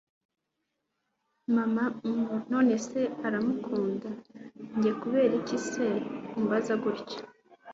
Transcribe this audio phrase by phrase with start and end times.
[1.55, 2.21] mama hhm!
[2.51, 4.09] nonese uramukunda!?
[4.75, 5.85] njye kuberiki se
[6.37, 7.19] umbaza gutyo!